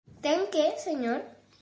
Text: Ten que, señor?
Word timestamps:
Ten 0.23 0.39
que, 0.53 0.65
señor? 0.85 1.19